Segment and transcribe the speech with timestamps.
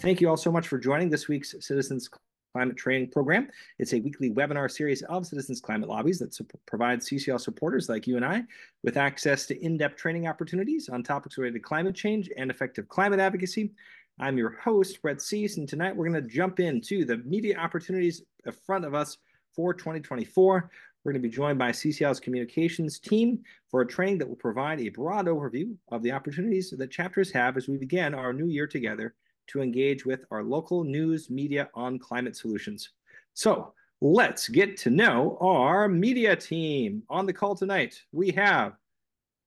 [0.00, 2.08] Thank you all so much for joining this week's Citizens
[2.52, 3.48] Climate Training Program.
[3.80, 8.14] It's a weekly webinar series of Citizens Climate Lobbies that provides CCL supporters like you
[8.14, 8.44] and I
[8.84, 13.18] with access to in-depth training opportunities on topics related to climate change and effective climate
[13.18, 13.72] advocacy.
[14.20, 18.22] I'm your host, Brett Cease, and tonight we're going to jump into the media opportunities
[18.46, 19.18] in front of us
[19.52, 20.70] for 2024.
[21.02, 24.78] We're going to be joined by CCL's communications team for a training that will provide
[24.78, 28.68] a broad overview of the opportunities that chapters have as we begin our new year
[28.68, 29.16] together
[29.48, 32.90] to engage with our local news media on climate solutions.
[33.34, 37.02] So let's get to know our media team.
[37.10, 38.74] On the call tonight, we have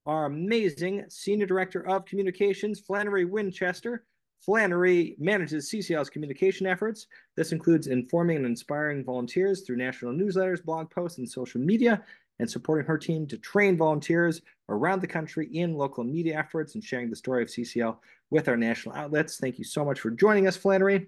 [0.06, 4.06] our amazing Senior Director of Communications, Flannery Winchester,
[4.42, 7.08] Flannery manages CCL's communication efforts.
[7.36, 12.04] This includes informing and inspiring volunteers through national newsletters, blog posts, and social media,
[12.42, 16.84] and supporting her team to train volunteers around the country in local media efforts and
[16.84, 17.98] sharing the story of CCL
[18.32, 19.38] with our national outlets.
[19.38, 21.08] Thank you so much for joining us, Flannery.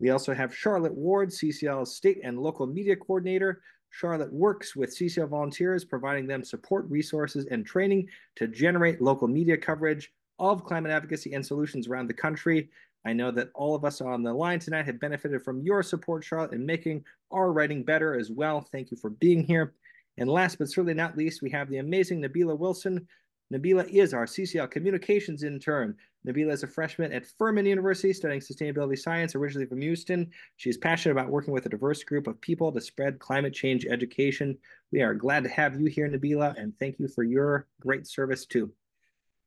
[0.00, 3.60] We also have Charlotte Ward, CCL's state and local media coordinator.
[3.90, 9.58] Charlotte works with CCL volunteers, providing them support, resources, and training to generate local media
[9.58, 12.70] coverage of climate advocacy and solutions around the country.
[13.04, 16.24] I know that all of us on the line tonight have benefited from your support,
[16.24, 18.66] Charlotte, in making our writing better as well.
[18.72, 19.74] Thank you for being here.
[20.18, 23.06] And last but certainly not least, we have the amazing Nabila Wilson.
[23.52, 25.96] Nabila is our CCL communications intern.
[26.26, 30.30] Nabila is a freshman at Furman University studying sustainability science, originally from Houston.
[30.56, 33.84] She is passionate about working with a diverse group of people to spread climate change
[33.84, 34.56] education.
[34.90, 38.46] We are glad to have you here, Nabila, and thank you for your great service
[38.46, 38.72] too.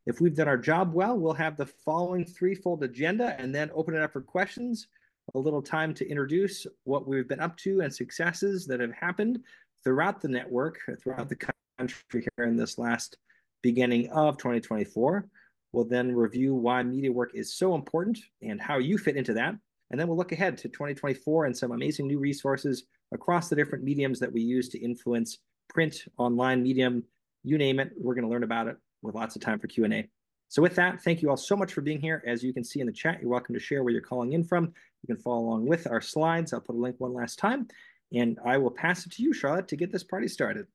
[0.05, 3.95] If we've done our job well, we'll have the following threefold agenda and then open
[3.95, 4.87] it up for questions.
[5.35, 9.39] A little time to introduce what we've been up to and successes that have happened
[9.83, 11.37] throughout the network, throughout the
[11.77, 13.17] country here in this last
[13.61, 15.27] beginning of 2024.
[15.73, 19.55] We'll then review why media work is so important and how you fit into that.
[19.91, 22.83] And then we'll look ahead to 2024 and some amazing new resources
[23.13, 25.39] across the different mediums that we use to influence
[25.69, 27.03] print, online, medium,
[27.43, 27.91] you name it.
[27.97, 30.09] We're going to learn about it with lots of time for Q&A.
[30.49, 32.23] So with that, thank you all so much for being here.
[32.25, 34.43] As you can see in the chat, you're welcome to share where you're calling in
[34.43, 34.65] from.
[34.65, 36.53] You can follow along with our slides.
[36.53, 37.67] I'll put a link one last time.
[38.13, 40.67] And I will pass it to you, Charlotte, to get this party started.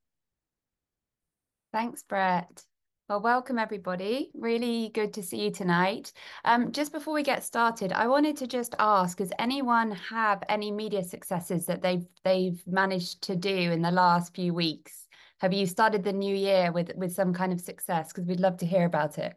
[1.73, 2.65] Thanks, Brett.
[3.09, 4.31] Well, welcome everybody.
[4.35, 6.13] Really good to see you tonight.
[6.45, 10.71] Um, just before we get started, I wanted to just ask: Does anyone have any
[10.71, 15.03] media successes that they've they've managed to do in the last few weeks?
[15.43, 18.13] have you started the new year with with some kind of success?
[18.13, 19.35] Because we'd love to hear about it.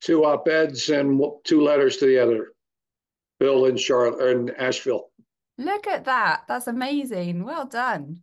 [0.00, 2.52] Two op-eds and two letters to the editor,
[3.38, 5.10] Bill and Charlotte and Asheville.
[5.58, 6.42] Look at that!
[6.48, 7.44] That's amazing.
[7.44, 8.22] Well done.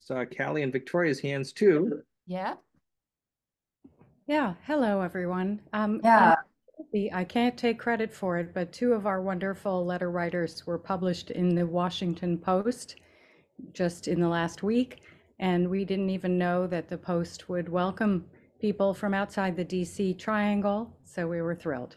[0.00, 2.02] Saw Callie and Victoria's hands too.
[2.26, 2.54] Yeah.
[4.26, 4.54] Yeah.
[4.66, 5.60] Hello, everyone.
[5.72, 6.36] Um, yeah.
[7.12, 11.30] I can't take credit for it, but two of our wonderful letter writers were published
[11.30, 12.96] in the Washington Post
[13.72, 15.02] just in the last week.
[15.38, 18.24] And we didn't even know that the Post would welcome
[18.60, 20.96] people from outside the DC triangle.
[21.04, 21.96] So we were thrilled.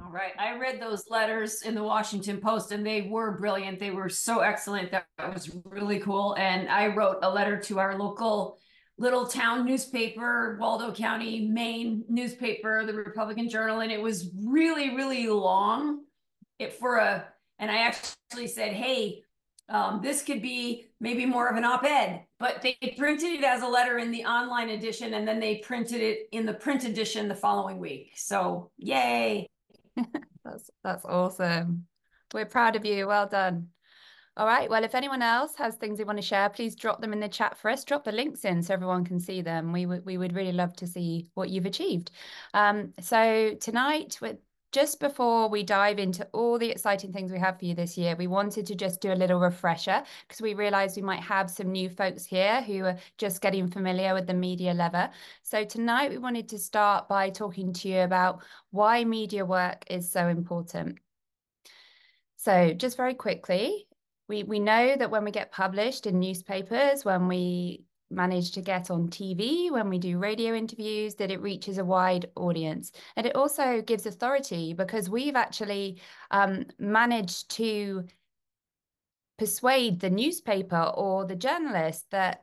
[0.00, 0.32] All right.
[0.38, 3.78] I read those letters in the Washington Post and they were brilliant.
[3.78, 4.90] They were so excellent.
[4.90, 6.34] That was really cool.
[6.38, 8.58] And I wrote a letter to our local
[8.98, 13.80] little town newspaper, Waldo County, Maine newspaper, the Republican Journal.
[13.80, 16.04] And it was really, really long
[16.58, 17.26] it, for a,
[17.58, 19.22] and I actually said, hey,
[19.68, 23.68] um, this could be maybe more of an op-ed, but they printed it as a
[23.68, 27.34] letter in the online edition and then they printed it in the print edition the
[27.34, 28.12] following week.
[28.16, 29.48] So yay.
[30.44, 31.86] that's that's awesome.
[32.32, 33.06] We're proud of you.
[33.06, 33.68] Well done.
[34.36, 34.70] All right.
[34.70, 37.28] Well, if anyone else has things they want to share, please drop them in the
[37.28, 37.84] chat for us.
[37.84, 39.72] Drop the links in so everyone can see them.
[39.72, 42.10] We would we would really love to see what you've achieved.
[42.54, 44.38] Um, so tonight, with
[44.72, 48.16] just before we dive into all the exciting things we have for you this year,
[48.16, 51.70] we wanted to just do a little refresher because we realized we might have some
[51.70, 55.10] new folks here who are just getting familiar with the media lever.
[55.42, 60.10] So tonight we wanted to start by talking to you about why media work is
[60.10, 60.98] so important.
[62.36, 63.86] So just very quickly,
[64.26, 68.90] we, we know that when we get published in newspapers, when we manage to get
[68.90, 72.92] on TV, when we do radio interviews, that it reaches a wide audience.
[73.16, 76.00] And it also gives authority because we've actually
[76.30, 78.06] um, managed to
[79.38, 82.42] persuade the newspaper or the journalist that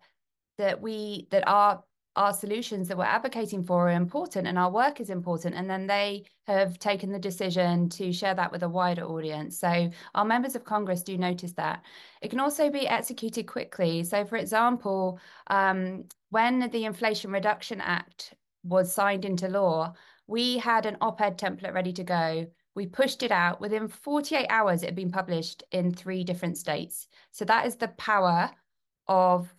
[0.58, 1.82] that we that our
[2.16, 5.56] our solutions that we're advocating for are important and our work is important.
[5.56, 9.60] And then they have taken the decision to share that with a wider audience.
[9.60, 11.84] So our members of Congress do notice that.
[12.22, 14.04] It can also be executed quickly.
[14.04, 18.34] So for example, um, when the Inflation Reduction Act
[18.64, 19.94] was signed into law,
[20.28, 22.48] we had an op-ed template ready to go.
[22.76, 24.84] We pushed it out within 48 hours.
[24.84, 27.08] It had been published in three different states.
[27.32, 28.52] So that is the power
[29.08, 29.54] of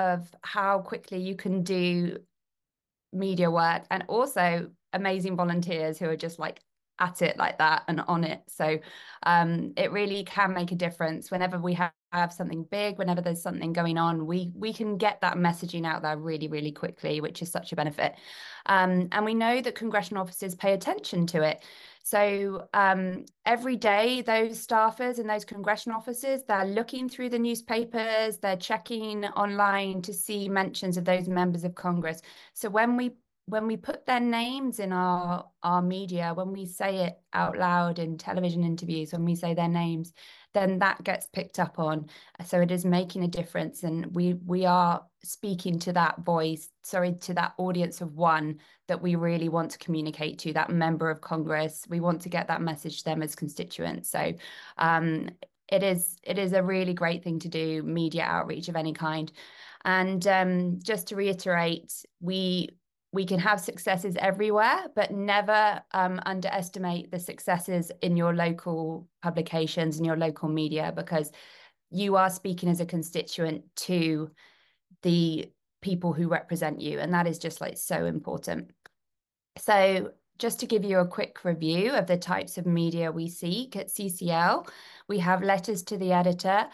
[0.00, 2.18] of how quickly you can do
[3.12, 6.60] media work and also amazing volunteers who are just like
[7.00, 8.42] at it like that and on it.
[8.46, 8.78] So
[9.24, 13.42] um, it really can make a difference whenever we have, have something big, whenever there's
[13.42, 17.40] something going on, we we can get that messaging out there really, really quickly, which
[17.42, 18.14] is such a benefit.
[18.66, 21.62] Um, and we know that congressional officers pay attention to it.
[22.02, 28.38] So um, every day, those staffers in those congressional offices, they're looking through the newspapers,
[28.38, 32.22] they're checking online to see mentions of those members of Congress.
[32.54, 33.12] So when we
[33.50, 37.98] when we put their names in our our media when we say it out loud
[37.98, 40.12] in television interviews when we say their names
[40.52, 42.08] then that gets picked up on.
[42.44, 47.14] So it is making a difference and we we are speaking to that voice sorry
[47.20, 48.58] to that audience of one
[48.88, 51.84] that we really want to communicate to that member of congress.
[51.88, 54.10] We want to get that message to them as constituents.
[54.10, 54.32] So
[54.78, 55.28] um,
[55.68, 59.30] it is it is a really great thing to do media outreach of any kind.
[59.84, 62.70] And um, just to reiterate we
[63.12, 69.96] we can have successes everywhere, but never um, underestimate the successes in your local publications
[69.96, 71.32] and your local media because
[71.90, 74.30] you are speaking as a constituent to
[75.02, 75.50] the
[75.82, 77.00] people who represent you.
[77.00, 78.70] And that is just like so important.
[79.58, 83.76] So, just to give you a quick review of the types of media we seek
[83.76, 84.66] at CCL,
[85.06, 86.66] we have letters to the editor.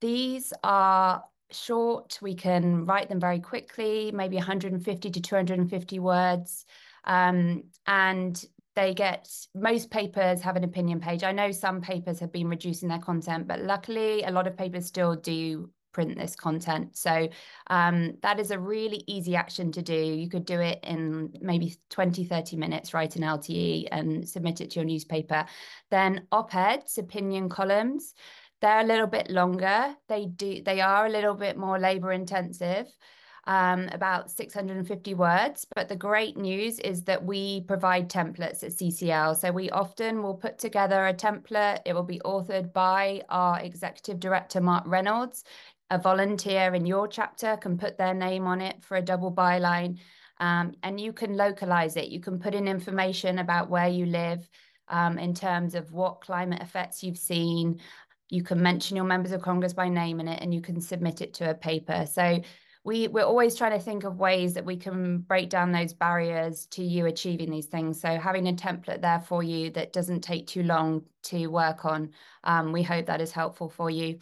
[0.00, 2.18] These are short.
[2.20, 6.64] We can write them very quickly, maybe 150 to 250 words.
[7.04, 11.24] Um, and they get most papers have an opinion page.
[11.24, 14.86] I know some papers have been reducing their content, but luckily a lot of papers
[14.86, 16.96] still do print this content.
[16.96, 17.28] So
[17.68, 19.94] um, that is a really easy action to do.
[19.94, 24.70] You could do it in maybe 20, 30 minutes, write an LTE and submit it
[24.70, 25.44] to your newspaper.
[25.90, 28.14] Then op-eds, opinion columns.
[28.60, 29.94] They're a little bit longer.
[30.08, 32.86] They do they are a little bit more labor intensive.
[33.46, 35.66] Um, about 650 words.
[35.74, 39.38] But the great news is that we provide templates at CCL.
[39.38, 41.80] So we often will put together a template.
[41.86, 45.44] It will be authored by our executive director, Mark Reynolds.
[45.88, 49.98] A volunteer in your chapter can put their name on it for a double byline.
[50.40, 52.08] Um, and you can localize it.
[52.08, 54.46] You can put in information about where you live
[54.88, 57.80] um, in terms of what climate effects you've seen,
[58.28, 61.20] you can mention your members of Congress by name in it and you can submit
[61.20, 62.06] it to a paper.
[62.06, 62.40] So
[62.84, 66.66] we, we're always trying to think of ways that we can break down those barriers
[66.66, 68.00] to you achieving these things.
[68.00, 72.10] So having a template there for you that doesn't take too long to work on,
[72.44, 74.18] um, we hope that is helpful for you.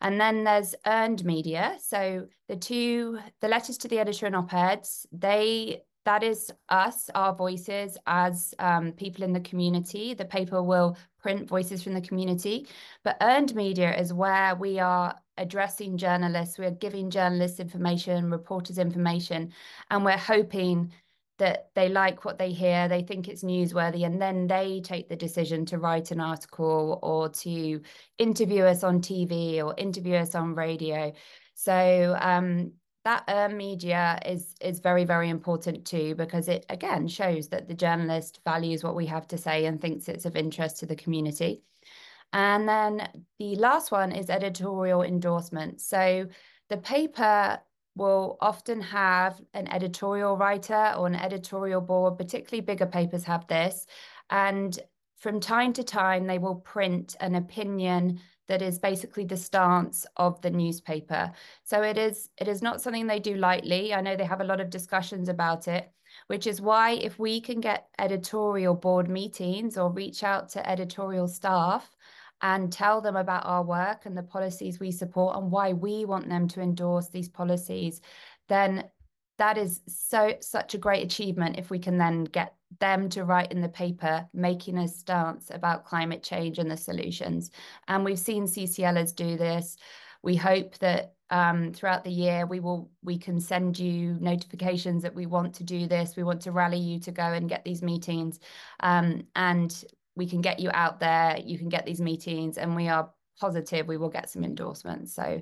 [0.00, 1.76] And then there's earned media.
[1.82, 7.32] So the two, the letters to the editor and op-eds, they that is us, our
[7.32, 10.12] voices as um, people in the community.
[10.12, 12.66] The paper will print voices from the community,
[13.04, 19.52] but earned media is where we are addressing journalists, we're giving journalists information, reporters information,
[19.88, 20.92] and we're hoping
[21.38, 25.14] that they like what they hear, they think it's newsworthy, and then they take the
[25.14, 27.80] decision to write an article or to
[28.18, 31.12] interview us on TV or interview us on radio.
[31.54, 32.72] So um,
[33.04, 37.74] that earned media is is very very important too because it again shows that the
[37.74, 41.62] journalist values what we have to say and thinks it's of interest to the community.
[42.32, 46.28] And then the last one is editorial endorsement so
[46.68, 47.60] the paper
[47.96, 53.86] will often have an editorial writer or an editorial board particularly bigger papers have this.
[54.28, 54.78] And
[55.18, 60.40] from time to time they will print an opinion that is basically the stance of
[60.40, 61.30] the newspaper.
[61.62, 63.94] So it is it is not something they do lightly.
[63.94, 65.88] I know they have a lot of discussions about it,
[66.26, 71.28] which is why if we can get editorial board meetings or reach out to editorial
[71.28, 71.94] staff
[72.42, 76.28] and tell them about our work and the policies we support and why we want
[76.28, 78.00] them to endorse these policies,
[78.48, 78.82] then
[79.40, 83.50] that is so such a great achievement if we can then get them to write
[83.50, 87.50] in the paper making a stance about climate change and the solutions.
[87.88, 89.78] And we've seen cclers do this.
[90.22, 95.14] We hope that um, throughout the year we will we can send you notifications that
[95.14, 96.16] we want to do this.
[96.16, 98.40] We want to rally you to go and get these meetings.
[98.80, 99.84] Um, and
[100.16, 101.38] we can get you out there.
[101.42, 105.14] You can get these meetings and we are positive we will get some endorsements.
[105.14, 105.40] So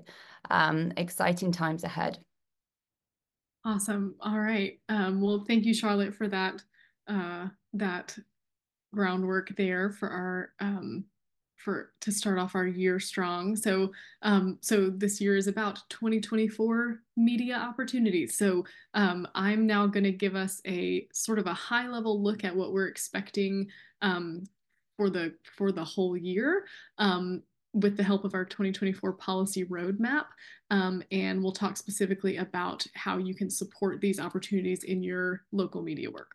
[0.51, 2.21] um, exciting times ahead
[3.69, 4.15] Awesome.
[4.23, 4.81] All right.
[4.89, 6.63] Um, well, thank you, Charlotte, for that
[7.07, 8.17] uh, that
[8.95, 11.05] groundwork there for our um,
[11.57, 13.55] for to start off our year strong.
[13.57, 18.39] So um, so this year is about 2024 media opportunities.
[18.39, 22.45] So um, I'm now going to give us a sort of a high level look
[22.45, 23.69] at what we're expecting
[24.01, 24.45] um,
[24.97, 26.65] for the for the whole year.
[26.97, 27.43] Um,
[27.81, 30.27] with the help of our 2024 policy roadmap.
[30.71, 35.83] Um, and we'll talk specifically about how you can support these opportunities in your local
[35.83, 36.33] media work.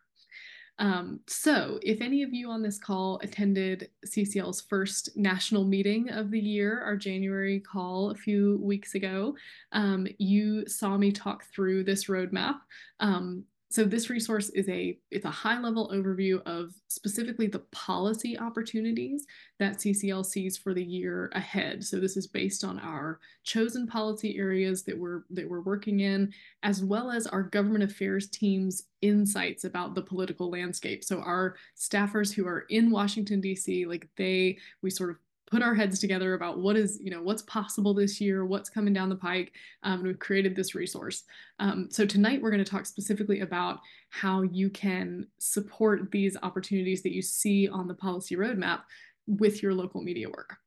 [0.80, 6.32] Um, so, if any of you on this call attended CCL's first national meeting of
[6.32, 9.36] the year, our January call a few weeks ago,
[9.72, 12.56] um, you saw me talk through this roadmap.
[13.00, 13.44] Um,
[13.74, 19.26] so this resource is a it's a high level overview of specifically the policy opportunities
[19.58, 21.84] that CCL sees for the year ahead.
[21.84, 26.32] So this is based on our chosen policy areas that we're that we're working in,
[26.62, 31.04] as well as our government affairs team's insights about the political landscape.
[31.04, 35.16] So our staffers who are in Washington D.C., like they we sort of
[35.54, 38.92] put our heads together about what is you know what's possible this year what's coming
[38.92, 39.52] down the pike
[39.84, 41.26] um, and we've created this resource.
[41.60, 43.78] Um, so tonight we're going to talk specifically about
[44.10, 48.80] how you can support these opportunities that you see on the policy roadmap
[49.28, 50.58] with your local media work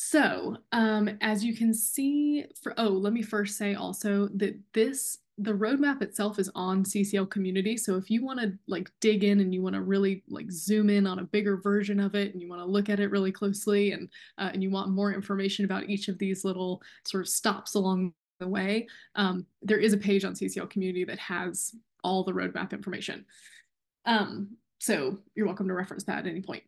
[0.00, 5.18] so um, as you can see for oh let me first say also that this
[5.38, 7.76] the roadmap itself is on CCL community.
[7.76, 10.88] So if you want to like dig in and you want to really like zoom
[10.88, 13.32] in on a bigger version of it and you want to look at it really
[13.32, 17.28] closely and uh, and you want more information about each of these little sort of
[17.28, 18.86] stops along the way,
[19.16, 21.74] um, there is a page on CCL community that has
[22.04, 23.24] all the roadmap information.
[24.06, 26.62] Um, so you're welcome to reference that at any point.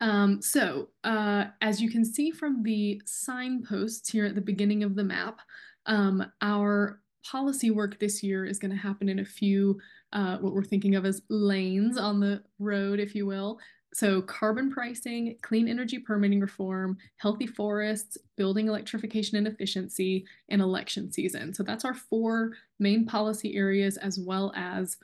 [0.00, 4.94] Um, so uh, as you can see from the signposts here at the beginning of
[4.94, 5.40] the map,
[5.86, 9.78] um, our policy work this year is going to happen in a few,
[10.12, 13.58] uh, what we're thinking of as lanes on the road, if you will.
[13.94, 21.10] So, carbon pricing, clean energy permitting reform, healthy forests, building electrification and efficiency, and election
[21.10, 21.54] season.
[21.54, 24.98] So, that's our four main policy areas, as well as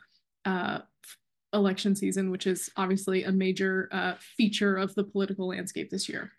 [0.45, 0.81] uh,
[1.55, 6.33] election season, which is obviously a major uh, feature of the political landscape this year.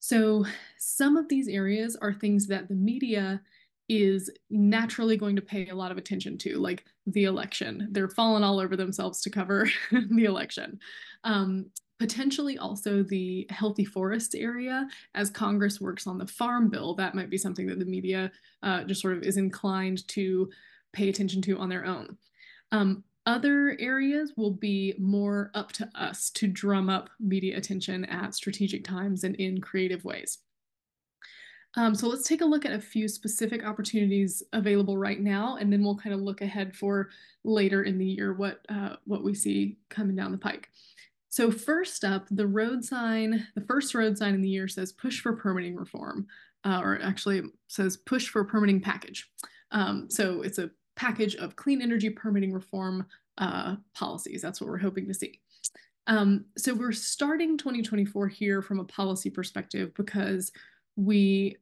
[0.00, 0.44] So,
[0.78, 3.40] some of these areas are things that the media
[3.88, 7.88] is naturally going to pay a lot of attention to, like the election.
[7.90, 10.78] They're falling all over themselves to cover the election.
[11.22, 11.66] Um,
[11.98, 16.94] potentially also the healthy forests area as Congress works on the farm bill.
[16.94, 20.50] That might be something that the media uh, just sort of is inclined to
[20.92, 22.16] pay attention to on their own.
[22.72, 28.34] Um, other areas will be more up to us to drum up media attention at
[28.34, 30.38] strategic times and in creative ways.
[31.76, 35.72] Um, so let's take a look at a few specific opportunities available right now, and
[35.72, 37.10] then we'll kind of look ahead for
[37.42, 40.68] later in the year what uh, what we see coming down the pike.
[41.30, 45.20] So first up, the road sign, the first road sign in the year says push
[45.20, 46.28] for permitting reform,
[46.64, 49.28] uh, or actually says push for permitting package.
[49.72, 53.06] Um, so it's a package of clean energy permitting reform
[53.38, 54.42] uh, policies.
[54.42, 55.40] That's what we're hoping to see.
[56.06, 60.52] Um, so we're starting 2024 here from a policy perspective because
[60.96, 61.56] we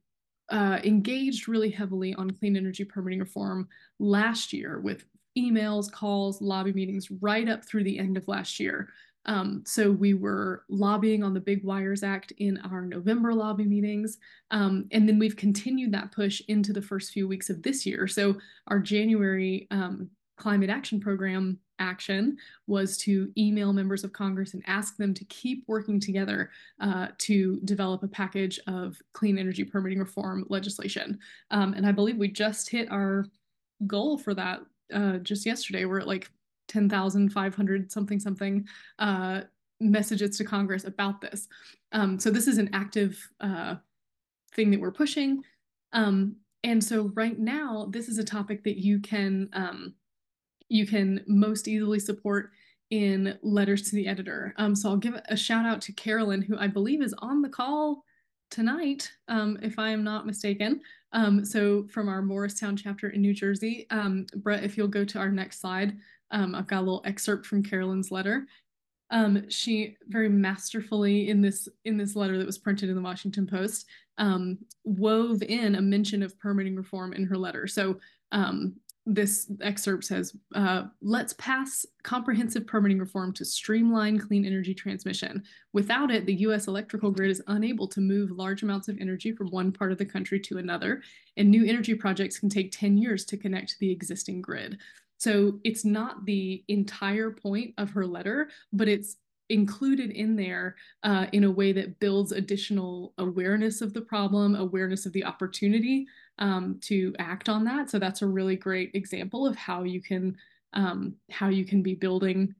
[0.50, 5.04] uh, engaged really heavily on clean energy permitting reform last year with
[5.38, 8.88] emails, calls, lobby meetings right up through the end of last year.
[9.26, 14.18] Um, so we were lobbying on the Big Wires Act in our November lobby meetings.
[14.50, 18.06] Um, and then we've continued that push into the first few weeks of this year.
[18.08, 18.36] So
[18.66, 22.36] our January um, climate action program action
[22.66, 26.50] was to email members of Congress and ask them to keep working together
[26.80, 31.18] uh, to develop a package of clean energy permitting reform legislation.
[31.50, 33.26] Um, and I believe we just hit our
[33.86, 34.60] goal for that
[34.94, 35.84] uh, just yesterday.
[35.84, 36.30] We're at like
[36.68, 38.66] 10,500 something something
[38.98, 39.42] uh,
[39.82, 41.48] messages to Congress about this.
[41.92, 43.76] Um, so this is an active uh,
[44.54, 45.42] thing that we're pushing.
[45.92, 49.94] Um, and so right now, this is a topic that you can um,
[50.68, 52.50] you can most easily support
[52.90, 54.54] in letters to the editor.
[54.58, 57.48] Um, so I'll give a shout out to Carolyn, who I believe is on the
[57.48, 58.04] call
[58.50, 60.80] tonight, um, if I am not mistaken.
[61.12, 63.86] Um, so from our Morristown chapter in New Jersey,
[64.36, 65.96] Brett, if you'll go to our next slide,
[66.32, 68.46] um, I've got a little excerpt from Carolyn's letter.
[69.10, 73.46] Um, she very masterfully in this in this letter that was printed in the Washington
[73.46, 73.86] Post
[74.18, 77.66] um, wove in a mention of permitting reform in her letter.
[77.66, 77.98] So
[78.32, 78.74] um,
[79.04, 85.42] this excerpt says, uh, let's pass comprehensive permitting reform to streamline clean energy transmission.
[85.72, 89.50] Without it, the US electrical grid is unable to move large amounts of energy from
[89.50, 91.02] one part of the country to another,
[91.36, 94.78] and new energy projects can take 10 years to connect the existing grid.
[95.22, 99.18] So it's not the entire point of her letter, but it's
[99.50, 100.74] included in there
[101.04, 106.08] uh, in a way that builds additional awareness of the problem, awareness of the opportunity
[106.40, 107.88] um, to act on that.
[107.88, 110.36] So that's a really great example of how you can
[110.72, 112.52] um, how you can be building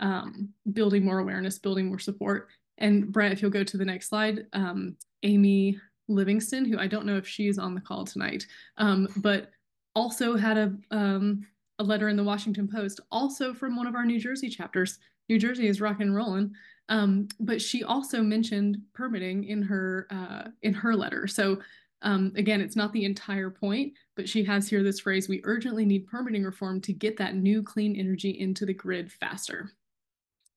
[0.00, 2.48] um, building more awareness, building more support.
[2.76, 7.06] And Brett, if you'll go to the next slide, um, Amy Livingston, who I don't
[7.06, 8.46] know if she's on the call tonight,
[8.76, 9.52] um, but
[9.94, 11.46] also had a um,
[11.78, 14.98] a letter in the Washington Post, also from one of our New Jersey chapters.
[15.28, 16.54] New Jersey is rock and rolling,
[16.88, 21.26] um, but she also mentioned permitting in her uh, in her letter.
[21.26, 21.60] So
[22.02, 25.84] um, again, it's not the entire point, but she has here this phrase: "We urgently
[25.84, 29.72] need permitting reform to get that new clean energy into the grid faster."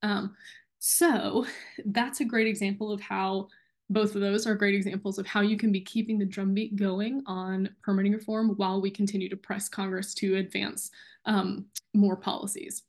[0.03, 0.35] Um,
[0.79, 1.45] so
[1.85, 3.47] that's a great example of how
[3.89, 7.23] both of those are great examples of how you can be keeping the drumbeat going
[7.25, 10.91] on permitting reform while we continue to press Congress to advance
[11.25, 12.83] um, more policies.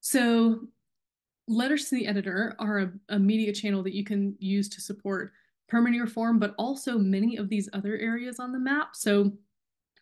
[0.00, 0.60] So
[1.46, 5.32] letters to the editor are a, a, media channel that you can use to support
[5.68, 8.90] permitting reform, but also many of these other areas on the map.
[8.94, 9.32] So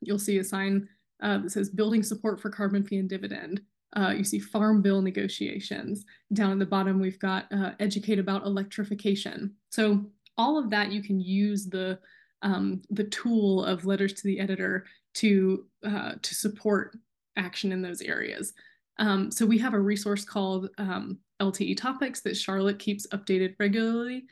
[0.00, 0.88] you'll see a sign
[1.22, 3.60] uh, that says building support for carbon fee and dividend.
[3.94, 6.04] Uh, you see farm bill negotiations.
[6.32, 9.54] Down at the bottom, we've got uh, educate about electrification.
[9.70, 10.06] So
[10.38, 11.98] all of that you can use the
[12.42, 16.96] um, the tool of letters to the editor to uh, to support
[17.36, 18.52] action in those areas.
[18.98, 24.24] Um, so we have a resource called um, LTE Topics that Charlotte keeps updated regularly.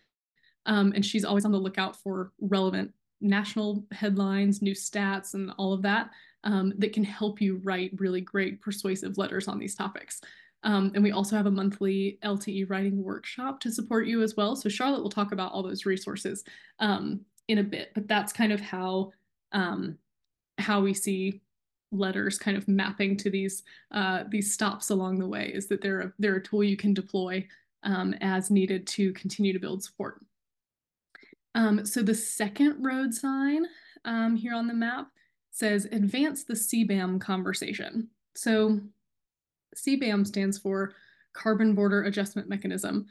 [0.67, 5.73] Um, and she's always on the lookout for relevant national headlines, new stats, and all
[5.73, 6.11] of that
[6.45, 10.21] um, that can help you write really great persuasive letters on these topics.
[10.63, 14.57] Um, and we also have a monthly LTE writing workshop to support you as well.
[14.57, 16.45] So Charlotte will talk about all those resources
[16.81, 19.13] um, in a bit, but that's kind of how
[19.53, 19.97] um,
[20.59, 21.41] how we see
[21.93, 26.01] letters kind of mapping to these uh, these stops along the way is that they're
[26.03, 27.45] a, they're a tool you can deploy
[27.83, 30.21] um, as needed to continue to build support.
[31.55, 33.65] Um, so the second road sign
[34.37, 35.09] here on the map
[35.51, 38.09] says advance the CBAM conversation.
[38.35, 38.81] So
[39.77, 40.93] CBAM stands for
[41.33, 43.07] Carbon Border Adjustment Mechanism.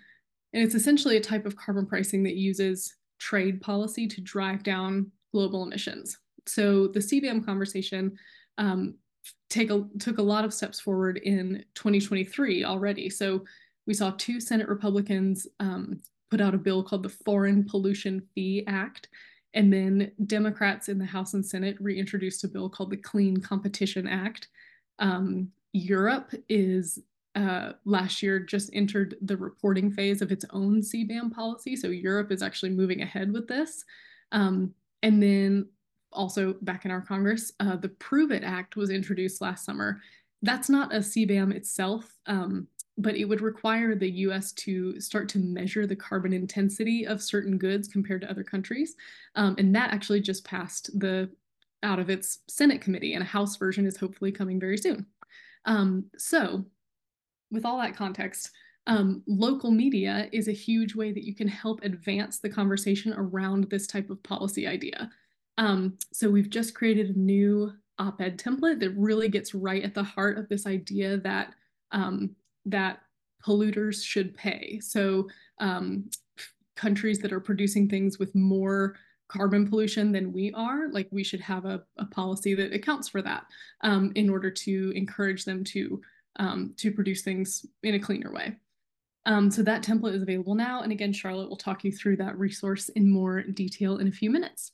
[0.54, 5.12] And it's essentially a type of carbon pricing that uses trade policy to drive down
[5.32, 6.18] global emissions.
[6.48, 8.18] So the CBAM conversation
[8.58, 8.96] um,
[9.50, 13.10] take a, took a lot of steps forward in 2023 already.
[13.10, 13.46] So
[13.86, 18.64] we saw two Senate Republicans um, put out a bill called the Foreign Pollution Fee
[18.68, 19.10] Act.
[19.54, 24.08] And then Democrats in the House and Senate reintroduced a bill called the Clean Competition
[24.08, 24.48] Act.
[25.00, 27.00] Um, Europe is
[27.36, 31.76] uh, last year just entered the reporting phase of its own CBAM policy.
[31.76, 33.86] So Europe is actually moving ahead with this.
[34.32, 35.68] Um, and then
[36.12, 40.02] also back in our Congress, uh, the Prove It Act was introduced last summer.
[40.42, 42.68] That's not a CBAM itself, um,
[43.00, 47.58] but it would require the US to start to measure the carbon intensity of certain
[47.58, 48.96] goods compared to other countries.
[49.36, 51.30] Um, and that actually just passed the
[51.82, 55.06] out of its Senate committee, and a House version is hopefully coming very soon.
[55.66, 56.66] Um, so,
[57.52, 58.52] with all that context,
[58.86, 63.70] um, local media is a huge way that you can help advance the conversation around
[63.70, 65.10] this type of policy idea.
[65.58, 70.04] Um, so we've just created a new op-ed template that really gets right at the
[70.04, 71.54] heart of this idea that
[71.92, 72.36] um,
[72.72, 73.02] that
[73.46, 74.80] polluters should pay.
[74.82, 75.28] So
[75.60, 76.10] um,
[76.76, 78.96] countries that are producing things with more
[79.28, 83.22] carbon pollution than we are, like we should have a, a policy that accounts for
[83.22, 83.46] that
[83.82, 86.02] um, in order to encourage them to
[86.38, 88.56] um, to produce things in a cleaner way.
[89.26, 90.82] Um, so that template is available now.
[90.82, 94.30] And again, Charlotte will talk you through that resource in more detail in a few
[94.30, 94.72] minutes.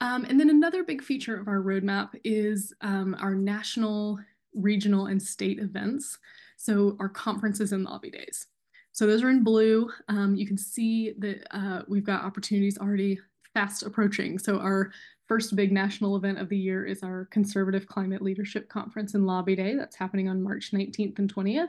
[0.00, 4.18] Um, and then another big feature of our roadmap is um, our national,
[4.60, 6.18] regional, and state events.
[6.56, 8.46] So our conferences and lobby days.
[8.92, 9.90] So those are in blue.
[10.08, 13.20] Um, you can see that uh, we've got opportunities already
[13.54, 14.38] fast approaching.
[14.38, 14.90] So our
[15.28, 19.54] first big national event of the year is our Conservative Climate Leadership Conference and Lobby
[19.54, 19.76] Day.
[19.76, 21.68] That's happening on March 19th and 20th.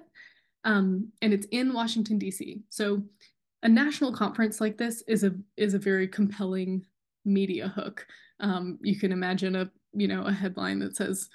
[0.63, 2.61] Um, and it's in Washington, D.C.
[2.69, 3.03] So
[3.63, 6.85] a national conference like this is a is a very compelling
[7.25, 8.05] media hook.
[8.39, 11.29] Um, you can imagine a you know a headline that says,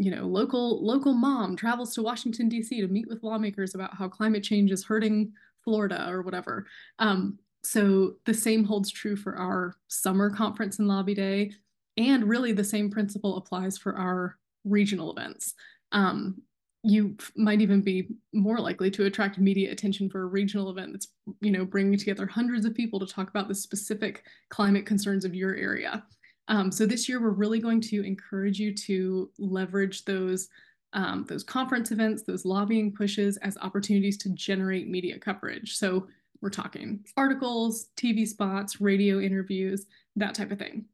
[0.00, 2.80] you know, local local mom travels to Washington D.C.
[2.80, 5.30] to meet with lawmakers about how climate change is hurting
[5.62, 6.66] Florida or whatever.
[6.98, 11.52] Um, so the same holds true for our summer conference and lobby day,
[11.98, 15.52] and really the same principle applies for our regional events.
[15.92, 16.40] Um,
[16.82, 21.08] you might even be more likely to attract media attention for a regional event that's
[21.42, 25.34] you know bringing together hundreds of people to talk about the specific climate concerns of
[25.34, 26.02] your area
[26.50, 30.48] um, so this year we're really going to encourage you to leverage those
[30.92, 35.76] um, those conference events, those lobbying pushes as opportunities to generate media coverage.
[35.76, 36.08] So
[36.42, 39.86] we're talking articles, TV spots, radio interviews,
[40.16, 40.86] that type of thing.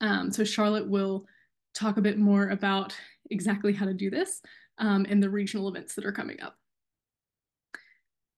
[0.00, 1.26] Um, so Charlotte will
[1.72, 2.96] talk a bit more about
[3.30, 4.42] exactly how to do this
[4.78, 6.56] um, and the regional events that are coming up.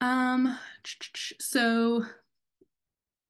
[0.02, 0.58] Um,
[1.40, 2.04] so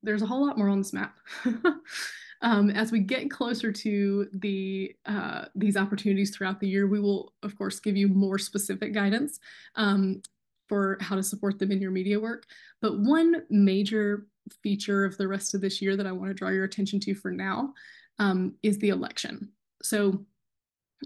[0.03, 1.17] there's a whole lot more on this map.
[2.41, 7.33] um, as we get closer to the uh, these opportunities throughout the year, we will
[7.43, 9.41] of course give you more specific guidance
[9.77, 10.23] um,
[10.69, 12.45] for how to support them in your media work.
[12.81, 14.27] But one major
[14.63, 17.15] feature of the rest of this year that I want to draw your attention to
[17.15, 17.75] for now
[18.19, 19.51] um, is the election.
[19.83, 20.25] So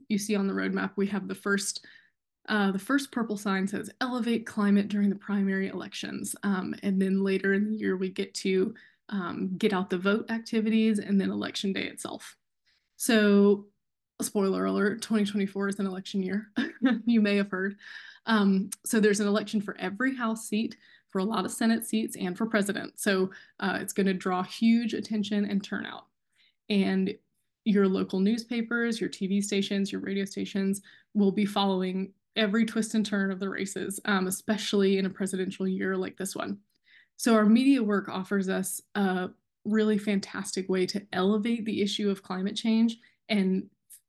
[0.08, 1.86] you see on the roadmap, we have the first
[2.48, 6.34] uh, the first purple sign says elevate climate during the primary elections.
[6.42, 8.74] Um, and then later in the year, we get to
[9.08, 12.36] um, get out the vote activities and then election day itself.
[12.96, 13.66] So,
[14.20, 16.48] spoiler alert 2024 is an election year.
[17.04, 17.76] you may have heard.
[18.26, 20.76] Um, so, there's an election for every House seat,
[21.08, 23.00] for a lot of Senate seats, and for president.
[23.00, 26.06] So, uh, it's going to draw huge attention and turnout.
[26.70, 27.14] And
[27.64, 30.82] your local newspapers, your TV stations, your radio stations
[31.14, 35.68] will be following every twist and turn of the races, um, especially in a presidential
[35.68, 36.58] year like this one.
[37.16, 39.30] So, our media work offers us a
[39.64, 42.98] really fantastic way to elevate the issue of climate change
[43.28, 43.64] and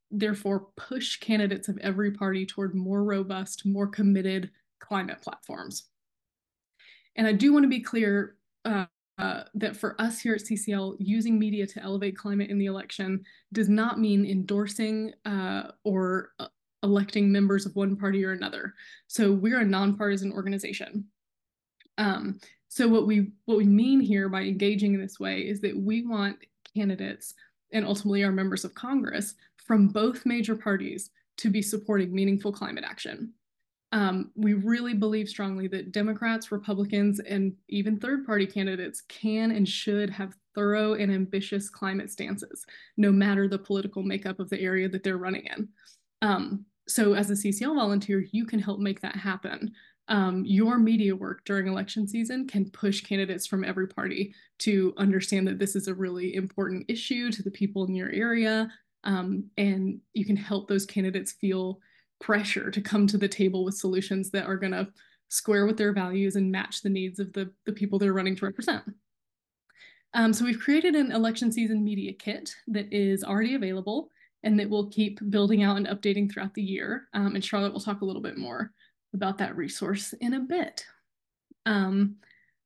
[0.10, 5.86] therefore push candidates of every party toward more robust, more committed climate platforms.
[7.16, 8.36] And I do want to be clear
[8.66, 8.86] uh,
[9.18, 13.24] uh, that for us here at CCL, using media to elevate climate in the election
[13.52, 16.48] does not mean endorsing uh, or uh,
[16.82, 18.74] electing members of one party or another.
[19.08, 21.06] So we're a nonpartisan organization.
[21.98, 22.39] Um,
[22.73, 26.07] so what we what we mean here by engaging in this way is that we
[26.07, 26.38] want
[26.75, 27.36] candidates
[27.71, 32.83] and ultimately our members of Congress from both major parties to be supporting meaningful climate
[32.83, 33.31] action.
[33.91, 39.69] Um, we really believe strongly that Democrats, Republicans, and even third party candidates can and
[39.69, 42.65] should have thorough and ambitious climate stances,
[42.97, 45.69] no matter the political makeup of the area that they're running in.
[46.23, 49.73] Um, so, as a CCL volunteer, you can help make that happen.
[50.10, 55.48] Um, your media work during election season can push candidates from every party to understand
[55.48, 58.70] that this is a really important issue to the people in your area.
[59.06, 61.80] Um, and you can help those candidates feel
[62.20, 64.88] pressure to come to the table with solutions that are going to
[65.30, 68.46] square with their values and match the needs of the, the people they're running to
[68.46, 68.84] represent.
[70.13, 74.10] Um, so we've created an election season media kit that is already available
[74.44, 77.08] and that we'll keep building out and updating throughout the year.
[77.13, 78.72] Um, and Charlotte will talk a little bit more
[79.13, 80.86] about that resource in a bit.
[81.65, 82.17] Um,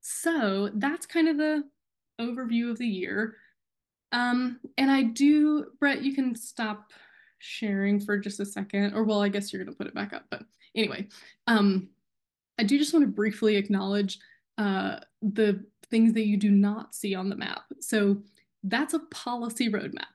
[0.01, 1.63] so that's kind of the
[2.19, 3.35] overview of the year.
[4.11, 6.91] Um, and I do, Brett, you can stop
[7.39, 10.13] sharing for just a second, or well, I guess you're going to put it back
[10.13, 10.25] up.
[10.29, 10.43] But
[10.75, 11.07] anyway,
[11.47, 11.89] um,
[12.57, 14.19] I do just want to briefly acknowledge
[14.57, 17.63] uh, the things that you do not see on the map.
[17.79, 18.17] So
[18.63, 20.05] that's a policy roadmap.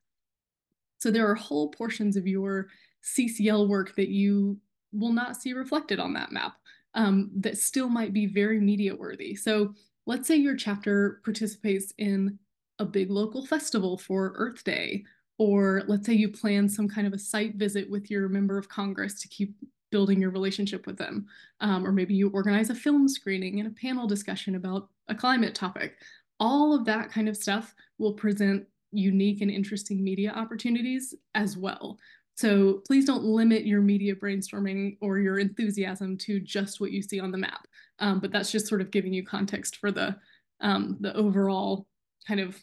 [0.99, 2.69] So there are whole portions of your
[3.05, 4.59] CCL work that you
[4.93, 6.57] will not see reflected on that map
[6.95, 9.35] um, that still might be very media worthy.
[9.35, 9.75] So
[10.07, 12.39] let's say your chapter participates in
[12.79, 15.05] a big local festival for Earth Day
[15.39, 18.69] or let's say you plan some kind of a site visit with your member of
[18.69, 19.55] Congress to keep
[19.91, 21.27] building your relationship with them.
[21.61, 25.55] Um, or maybe you organize a film screening and a panel discussion about a climate
[25.55, 25.97] topic.
[26.41, 31.99] All of that kind of stuff will present unique and interesting media opportunities as well.
[32.35, 37.21] So please don't limit your media brainstorming or your enthusiasm to just what you see
[37.21, 37.67] on the map.
[37.99, 40.17] Um, but that's just sort of giving you context for the
[40.61, 41.87] um, the overall
[42.27, 42.57] kind of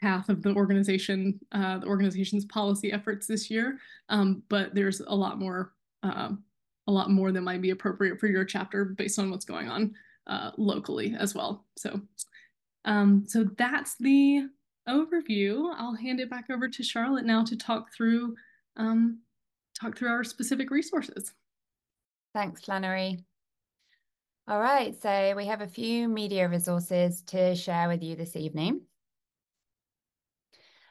[0.00, 3.78] path of the organization, uh, the organization's policy efforts this year.
[4.08, 6.30] Um, but there's a lot more, uh,
[6.86, 9.94] a lot more that might be appropriate for your chapter based on what's going on
[10.26, 11.64] uh, locally as well.
[11.76, 12.00] So,
[12.84, 14.48] um, so that's the
[14.88, 15.74] overview.
[15.76, 18.34] I'll hand it back over to Charlotte now to talk through,
[18.76, 19.20] um,
[19.78, 21.32] talk through our specific resources.
[22.34, 23.24] Thanks, Flannery.
[24.48, 28.82] All right, so we have a few media resources to share with you this evening.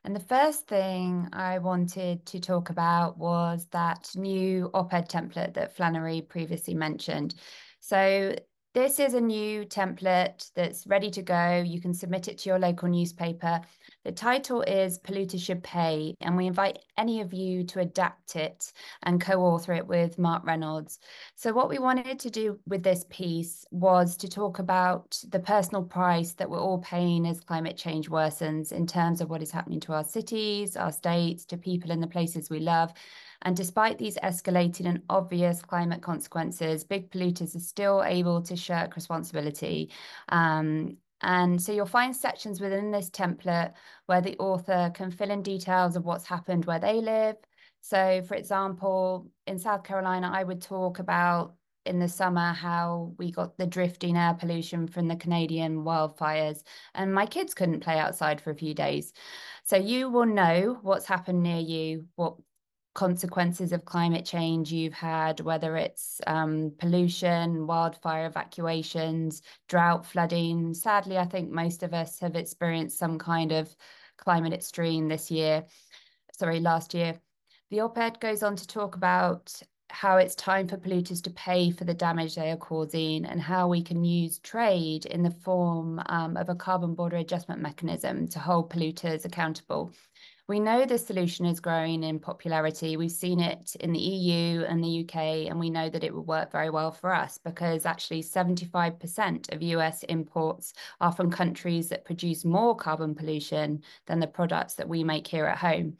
[0.03, 5.75] And the first thing I wanted to talk about was that new op-ed template that
[5.75, 7.34] Flannery previously mentioned.
[7.79, 8.36] So
[8.75, 11.63] this is a new template that's ready to go.
[11.65, 13.61] You can submit it to your local newspaper.
[14.03, 18.73] The title is Polluters Should Pay, and we invite any of you to adapt it
[19.03, 20.99] and co-author it with Mark Reynolds.
[21.35, 25.83] So what we wanted to do with this piece was to talk about the personal
[25.83, 29.79] price that we're all paying as climate change worsens in terms of what is happening
[29.79, 32.91] to our cities, our states, to people in the places we love.
[33.41, 38.95] And despite these escalating and obvious climate consequences, big polluters are still able to shirk
[38.95, 39.91] responsibility.
[40.30, 43.74] Um, and so you'll find sections within this template
[44.06, 47.38] where the author can fill in details of what's happened where they live.
[47.82, 53.32] So, for example, in South Carolina, I would talk about in the summer how we
[53.32, 56.63] got the drifting air pollution from the Canadian wildfires,
[56.95, 59.13] and my kids couldn't play outside for a few days.
[59.65, 62.36] So, you will know what's happened near you, what
[62.95, 70.73] consequences of climate change you've had, whether it's um, pollution, wildfire evacuations, drought, flooding.
[70.73, 73.75] Sadly, I think most of us have experienced some kind of
[74.17, 75.65] climate extreme this year,
[76.31, 77.19] sorry, last year.
[77.69, 79.53] The op-ed goes on to talk about
[79.89, 83.67] how it's time for polluters to pay for the damage they are causing and how
[83.67, 88.39] we can use trade in the form um, of a carbon border adjustment mechanism to
[88.39, 89.91] hold polluters accountable.
[90.48, 92.98] We know this solution is growing in popularity.
[92.98, 96.24] We've seen it in the EU and the UK, and we know that it will
[96.24, 102.06] work very well for us because actually 75% of US imports are from countries that
[102.06, 105.98] produce more carbon pollution than the products that we make here at home.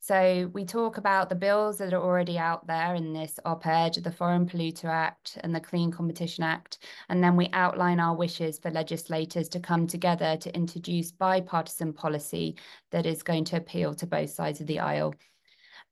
[0.00, 4.12] So we talk about the bills that are already out there in this op-ed, the
[4.12, 8.70] Foreign Polluter Act and the Clean Competition Act, and then we outline our wishes for
[8.70, 12.56] legislators to come together to introduce bipartisan policy
[12.90, 15.14] that is going to appeal to both sides of the aisle.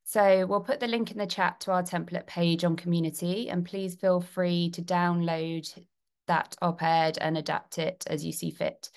[0.03, 3.65] So we'll put the link in the chat to our template page on community and
[3.65, 5.67] please feel free to download
[6.27, 8.89] that op-ed and adapt it as you see fit.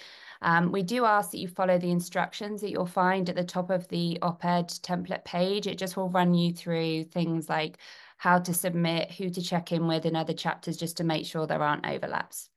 [0.43, 3.71] Um, we do ask that you follow the instructions that you'll find at the top
[3.71, 5.67] of the op-ed template page.
[5.67, 7.79] It just will run you through things like
[8.17, 11.47] how to submit, who to check in with in other chapters, just to make sure
[11.47, 12.49] there aren't overlaps.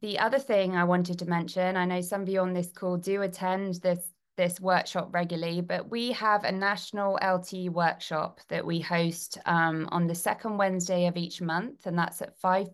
[0.00, 2.96] The other thing I wanted to mention, I know some of you on this call
[2.96, 4.00] do attend this
[4.36, 10.06] this workshop regularly, but we have a national LTE workshop that we host um, on
[10.06, 12.68] the second Wednesday of each month, and that's at 5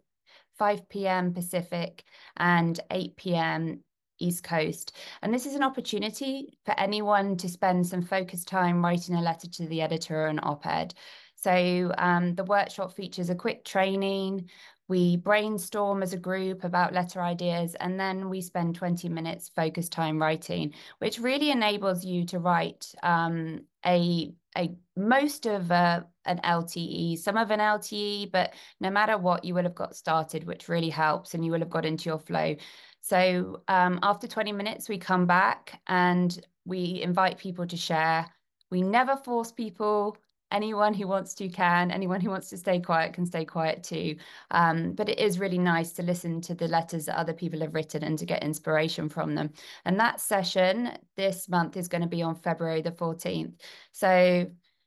[0.59, 1.33] 5 p.m.
[1.33, 2.05] Pacific
[2.37, 3.81] and 8 p.m.
[4.19, 4.97] East Coast.
[5.23, 9.49] And this is an opportunity for anyone to spend some focused time writing a letter
[9.49, 10.95] to the editor or an op-ed.
[11.37, 14.49] So um, the workshop features a quick training.
[14.89, 19.93] We brainstorm as a group about letter ideas, and then we spend 20 minutes focused
[19.93, 26.41] time writing, which really enables you to write um, a a most of a, an
[26.45, 30.69] LTE, some of an LTE, but no matter what, you will have got started, which
[30.69, 32.57] really helps, and you will have got into your flow.
[33.01, 38.27] So um, after 20 minutes, we come back and we invite people to share.
[38.71, 40.17] We never force people.
[40.55, 41.91] Anyone who wants to can.
[41.91, 44.15] Anyone who wants to stay quiet can stay quiet too.
[44.53, 47.75] Um, but it is really nice to listen to the letters that other people have
[47.75, 49.51] written and to get inspiration from them.
[49.85, 53.55] And that session this month is going to be on February the 14th.
[53.91, 54.47] So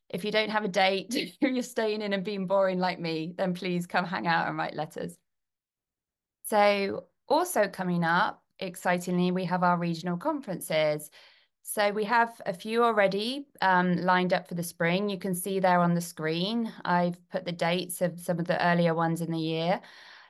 [0.10, 3.34] if you don't have a date, if you're staying in and being boring like me,
[3.38, 5.17] then please come hang out and write letters.
[6.45, 11.12] So also coming up, excitingly, we have our regional conferences.
[11.69, 15.10] So we have a few already um, lined up for the spring.
[15.10, 16.71] You can see there on the screen.
[16.86, 19.82] I've put the dates of some of the earlier ones in the year.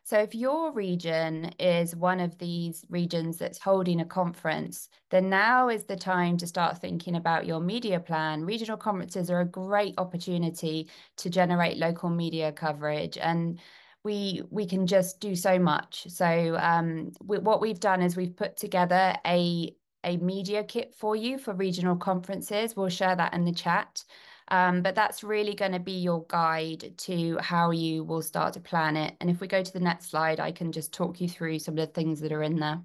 [0.04, 5.70] So if your region is one of these regions that's holding a conference, then now
[5.70, 8.44] is the time to start thinking about your media plan.
[8.44, 13.60] Regional conferences are a great opportunity to generate local media coverage and
[14.04, 16.08] we we can just do so much.
[16.10, 21.16] So um, we, what we've done is we've put together a a media kit for
[21.16, 22.76] you for regional conferences.
[22.76, 24.04] We'll share that in the chat.
[24.50, 28.62] Um, but that's really going to be your guide to how you will start to
[28.62, 29.16] plan it.
[29.20, 31.78] And if we go to the next slide, I can just talk you through some
[31.78, 32.82] of the things that are in there.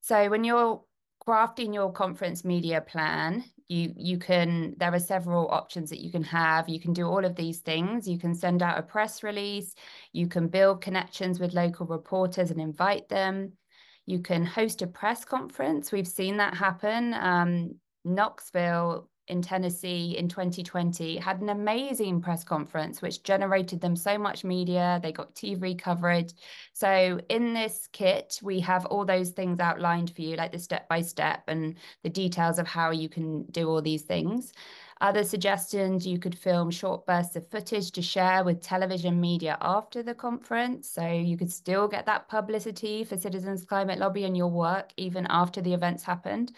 [0.00, 0.82] So when you're
[1.26, 6.24] crafting your conference media plan, you you can there are several options that you can
[6.24, 6.70] have.
[6.70, 8.08] You can do all of these things.
[8.08, 9.74] You can send out a press release.
[10.14, 13.52] You can build connections with local reporters and invite them.
[14.08, 15.92] You can host a press conference.
[15.92, 17.12] We've seen that happen.
[17.12, 17.74] Um,
[18.06, 24.44] Knoxville in Tennessee in 2020 had an amazing press conference, which generated them so much
[24.44, 24.98] media.
[25.02, 26.32] They got TV coverage.
[26.72, 30.88] So, in this kit, we have all those things outlined for you, like the step
[30.88, 34.54] by step and the details of how you can do all these things.
[35.00, 40.02] Other suggestions, you could film short bursts of footage to share with television media after
[40.02, 40.90] the conference.
[40.90, 45.26] So you could still get that publicity for Citizens Climate Lobby and your work even
[45.30, 46.52] after the events happened.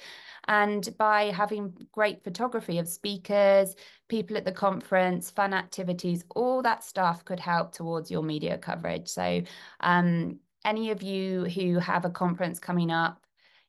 [0.48, 3.76] And by having great photography of speakers,
[4.08, 9.08] people at the conference, fun activities, all that stuff could help towards your media coverage.
[9.08, 9.42] So
[9.80, 13.26] um, any of you who have a conference coming up,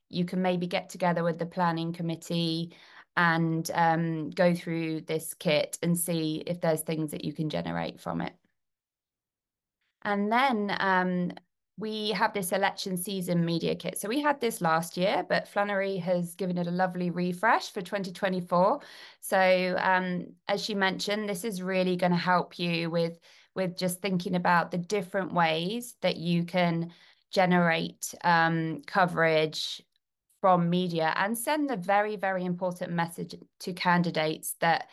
[0.08, 2.74] you can maybe get together with the planning committee
[3.16, 8.00] and um, go through this kit and see if there's things that you can generate
[8.00, 8.32] from it.
[10.02, 11.32] And then um,
[11.78, 13.98] we have this election season media kit.
[13.98, 17.82] So we had this last year, but Flannery has given it a lovely refresh for
[17.82, 18.80] 2024.
[19.20, 23.18] So um, as she mentioned, this is really going to help you with,
[23.54, 26.92] with just thinking about the different ways that you can
[27.30, 29.82] generate um, coverage
[30.42, 34.88] from media and send the very, very important message to candidates that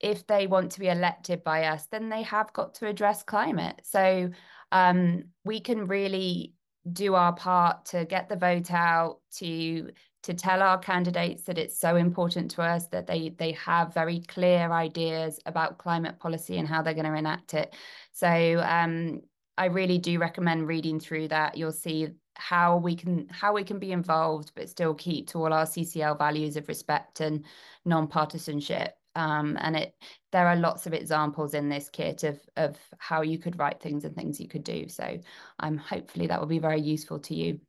[0.00, 3.80] if they want to be elected by us, then they have got to address climate.
[3.84, 4.30] So
[4.72, 6.54] um, we can really
[6.90, 9.90] do our part to get the vote out, to
[10.22, 14.20] to tell our candidates that it's so important to us that they they have very
[14.20, 17.74] clear ideas about climate policy and how they're going to enact it.
[18.12, 19.20] So um,
[19.58, 21.58] I really do recommend reading through that.
[21.58, 25.52] You'll see how we can how we can be involved but still keep to all
[25.52, 27.44] our CCL values of respect and
[27.84, 28.96] non-partisanship.
[29.16, 29.94] Um, and it
[30.32, 34.04] there are lots of examples in this kit of of how you could write things
[34.04, 34.88] and things you could do.
[34.88, 35.04] So
[35.60, 37.60] I'm um, hopefully that will be very useful to you.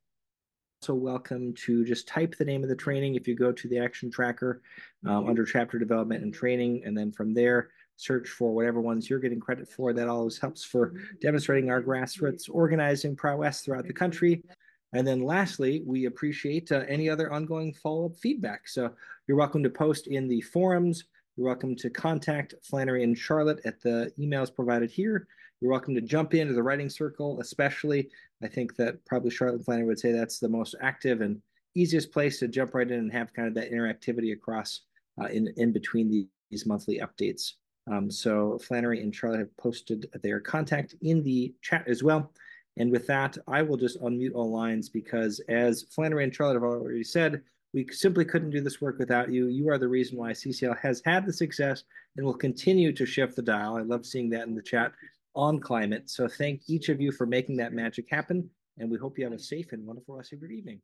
[0.82, 3.14] So welcome to just type the name of the training.
[3.14, 4.62] If you go to the action tracker
[5.06, 9.18] um, under chapter development and training and then from there search for whatever ones you're
[9.18, 9.92] getting credit for.
[9.92, 14.42] That always helps for demonstrating our grassroots organizing prowess throughout the country.
[14.92, 18.68] And then lastly, we appreciate uh, any other ongoing follow-up feedback.
[18.68, 18.90] So
[19.26, 21.04] you're welcome to post in the forums.
[21.36, 25.26] You're welcome to contact Flannery and Charlotte at the emails provided here.
[25.60, 28.10] You're welcome to jump into the writing circle, especially.
[28.42, 31.40] I think that probably Charlotte and Flannery would say that's the most active and
[31.74, 34.82] easiest place to jump right in and have kind of that interactivity across
[35.20, 37.52] uh, in, in between the, these monthly updates.
[37.90, 42.32] Um, so Flannery and Charlotte have posted their contact in the chat as well.
[42.76, 46.62] And with that, I will just unmute all lines because as Flannery and Charlotte have
[46.62, 49.48] already said, we simply couldn't do this work without you.
[49.48, 51.84] You are the reason why CCL has had the success
[52.16, 53.76] and will continue to shift the dial.
[53.76, 54.92] I love seeing that in the chat
[55.34, 56.08] on climate.
[56.08, 58.48] So thank each of you for making that magic happen.
[58.78, 60.80] And we hope you have a safe and wonderful rest of your evening.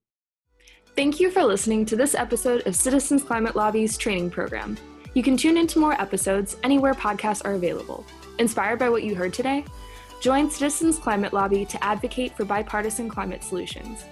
[0.95, 4.77] Thank you for listening to this episode of Citizens Climate Lobby's training program.
[5.15, 8.05] You can tune into more episodes anywhere podcasts are available.
[8.39, 9.65] Inspired by what you heard today?
[10.23, 14.05] Join Citizens Climate Lobby to advocate for bipartisan climate solutions.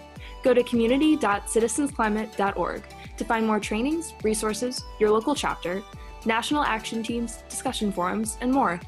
[0.43, 2.83] Go to community.citizensclimate.org
[3.17, 5.85] to find more trainings, resources, your local chapter,
[6.25, 8.81] national action teams, discussion forums, and more.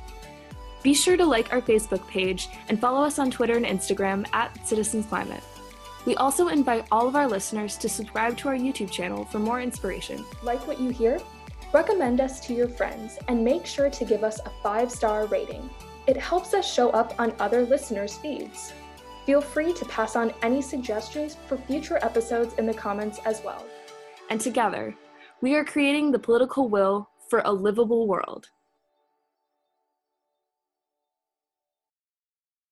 [0.82, 4.66] Be sure to like our Facebook page and follow us on Twitter and Instagram at
[4.66, 5.44] Citizens Climate.
[6.04, 9.60] We also invite all of our listeners to subscribe to our YouTube channel for more
[9.60, 10.24] inspiration.
[10.42, 11.20] Like what you hear?
[11.72, 15.70] Recommend us to your friends and make sure to give us a five star rating.
[16.06, 18.72] It helps us show up on other listeners' feeds.
[19.24, 23.64] Feel free to pass on any suggestions for future episodes in the comments as well.
[24.28, 24.96] And together,
[25.40, 28.50] we are creating the political will for a livable world.